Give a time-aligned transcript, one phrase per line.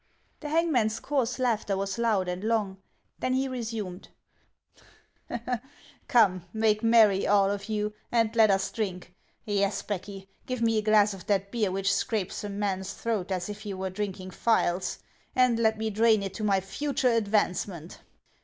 [0.39, 2.77] The hangman's coarse laughter was loud and long;
[3.19, 4.09] then he resumed:"
[6.07, 9.13] Come, make merry, all of you, and let us drink.
[9.45, 13.47] Yes, Becky, give me a glass of that beer which scrapes a man's throat as
[13.47, 14.97] if he were drinking files,
[15.35, 17.99] and let me drain it to my future advancement.